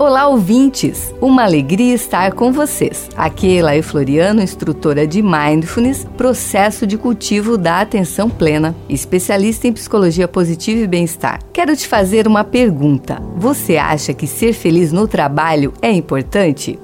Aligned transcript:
Olá, 0.00 0.28
ouvintes! 0.28 1.14
Uma 1.20 1.44
alegria 1.44 1.94
estar 1.94 2.32
com 2.32 2.50
vocês. 2.50 3.10
Aqui 3.14 3.48
é 3.48 3.58
Elaine 3.58 3.82
Floriano, 3.82 4.40
instrutora 4.40 5.06
de 5.06 5.20
Mindfulness, 5.20 6.06
processo 6.16 6.86
de 6.86 6.96
cultivo 6.96 7.58
da 7.58 7.82
atenção 7.82 8.30
plena, 8.30 8.74
especialista 8.88 9.68
em 9.68 9.74
psicologia 9.74 10.26
positiva 10.26 10.80
e 10.80 10.86
bem-estar. 10.86 11.40
Quero 11.52 11.76
te 11.76 11.86
fazer 11.86 12.26
uma 12.26 12.42
pergunta. 12.42 13.20
Você 13.36 13.76
acha 13.76 14.14
que 14.14 14.26
ser 14.26 14.54
feliz 14.54 14.90
no 14.90 15.06
trabalho 15.06 15.74
é 15.82 15.92
importante? 15.92 16.78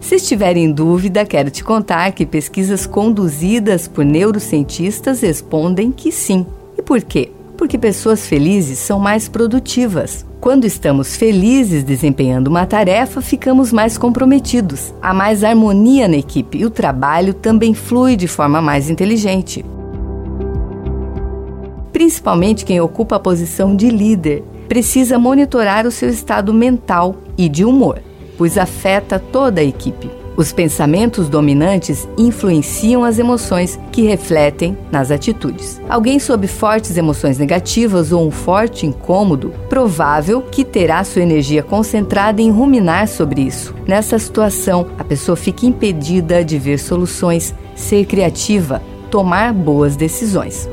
Se 0.00 0.14
estiver 0.14 0.56
em 0.56 0.72
dúvida, 0.72 1.26
quero 1.26 1.50
te 1.50 1.62
contar 1.62 2.12
que 2.12 2.24
pesquisas 2.24 2.86
conduzidas 2.86 3.86
por 3.86 4.06
neurocientistas 4.06 5.20
respondem 5.20 5.92
que 5.92 6.10
sim. 6.10 6.46
E 6.78 6.80
por 6.80 7.02
quê? 7.02 7.30
Porque 7.58 7.76
pessoas 7.76 8.26
felizes 8.26 8.78
são 8.78 8.98
mais 8.98 9.28
produtivas. 9.28 10.24
Quando 10.44 10.66
estamos 10.66 11.16
felizes 11.16 11.82
desempenhando 11.82 12.48
uma 12.48 12.66
tarefa, 12.66 13.22
ficamos 13.22 13.72
mais 13.72 13.96
comprometidos. 13.96 14.92
Há 15.00 15.14
mais 15.14 15.42
harmonia 15.42 16.06
na 16.06 16.18
equipe 16.18 16.58
e 16.58 16.66
o 16.66 16.70
trabalho 16.70 17.32
também 17.32 17.72
flui 17.72 18.14
de 18.14 18.28
forma 18.28 18.60
mais 18.60 18.90
inteligente. 18.90 19.64
Principalmente 21.94 22.66
quem 22.66 22.78
ocupa 22.78 23.16
a 23.16 23.18
posição 23.18 23.74
de 23.74 23.88
líder 23.88 24.44
precisa 24.68 25.18
monitorar 25.18 25.86
o 25.86 25.90
seu 25.90 26.10
estado 26.10 26.52
mental 26.52 27.16
e 27.38 27.48
de 27.48 27.64
humor, 27.64 28.02
pois 28.36 28.58
afeta 28.58 29.18
toda 29.18 29.62
a 29.62 29.64
equipe. 29.64 30.10
Os 30.36 30.52
pensamentos 30.52 31.28
dominantes 31.28 32.08
influenciam 32.18 33.04
as 33.04 33.18
emoções 33.18 33.78
que 33.92 34.02
refletem 34.02 34.76
nas 34.90 35.12
atitudes. 35.12 35.80
Alguém 35.88 36.18
sob 36.18 36.48
fortes 36.48 36.96
emoções 36.96 37.38
negativas 37.38 38.10
ou 38.10 38.26
um 38.26 38.30
forte 38.32 38.84
incômodo, 38.84 39.52
provável 39.68 40.42
que 40.42 40.64
terá 40.64 41.04
sua 41.04 41.22
energia 41.22 41.62
concentrada 41.62 42.42
em 42.42 42.50
ruminar 42.50 43.06
sobre 43.06 43.42
isso. 43.42 43.74
Nessa 43.86 44.18
situação, 44.18 44.88
a 44.98 45.04
pessoa 45.04 45.36
fica 45.36 45.66
impedida 45.66 46.44
de 46.44 46.58
ver 46.58 46.78
soluções, 46.78 47.54
ser 47.76 48.04
criativa, 48.04 48.82
tomar 49.10 49.52
boas 49.52 49.94
decisões. 49.94 50.68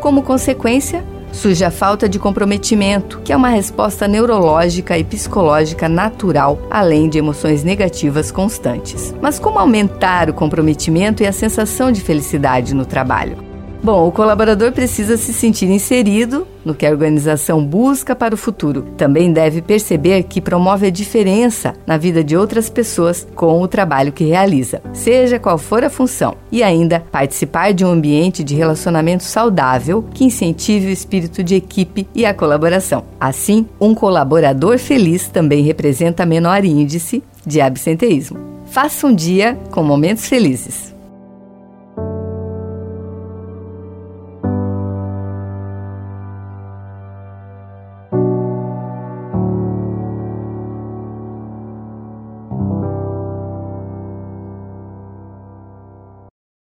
Como 0.00 0.22
consequência, 0.22 1.04
Surge 1.32 1.64
a 1.64 1.70
falta 1.70 2.08
de 2.08 2.18
comprometimento, 2.18 3.20
que 3.24 3.32
é 3.32 3.36
uma 3.36 3.48
resposta 3.48 4.06
neurológica 4.06 4.98
e 4.98 5.04
psicológica 5.04 5.88
natural, 5.88 6.60
além 6.70 7.08
de 7.08 7.18
emoções 7.18 7.64
negativas 7.64 8.30
constantes. 8.30 9.14
Mas 9.20 9.38
como 9.38 9.58
aumentar 9.58 10.28
o 10.28 10.34
comprometimento 10.34 11.22
e 11.22 11.26
a 11.26 11.32
sensação 11.32 11.90
de 11.92 12.00
felicidade 12.00 12.74
no 12.74 12.84
trabalho? 12.84 13.49
Bom, 13.82 14.06
o 14.06 14.12
colaborador 14.12 14.72
precisa 14.72 15.16
se 15.16 15.32
sentir 15.32 15.70
inserido 15.70 16.46
no 16.62 16.74
que 16.74 16.84
a 16.84 16.90
organização 16.90 17.64
busca 17.64 18.14
para 18.14 18.34
o 18.34 18.38
futuro. 18.38 18.82
Também 18.94 19.32
deve 19.32 19.62
perceber 19.62 20.24
que 20.24 20.38
promove 20.38 20.88
a 20.88 20.90
diferença 20.90 21.72
na 21.86 21.96
vida 21.96 22.22
de 22.22 22.36
outras 22.36 22.68
pessoas 22.68 23.26
com 23.34 23.62
o 23.62 23.66
trabalho 23.66 24.12
que 24.12 24.24
realiza, 24.24 24.82
seja 24.92 25.38
qual 25.38 25.56
for 25.56 25.82
a 25.82 25.88
função. 25.88 26.36
E 26.52 26.62
ainda 26.62 27.00
participar 27.10 27.72
de 27.72 27.82
um 27.82 27.90
ambiente 27.90 28.44
de 28.44 28.54
relacionamento 28.54 29.24
saudável 29.24 30.04
que 30.12 30.24
incentive 30.24 30.88
o 30.88 30.92
espírito 30.92 31.42
de 31.42 31.54
equipe 31.54 32.06
e 32.14 32.26
a 32.26 32.34
colaboração. 32.34 33.04
Assim, 33.18 33.66
um 33.80 33.94
colaborador 33.94 34.78
feliz 34.78 35.28
também 35.28 35.64
representa 35.64 36.26
menor 36.26 36.66
índice 36.66 37.22
de 37.46 37.62
absenteísmo. 37.62 38.38
Faça 38.66 39.06
um 39.06 39.14
dia 39.14 39.58
com 39.70 39.82
momentos 39.82 40.26
felizes. 40.28 40.99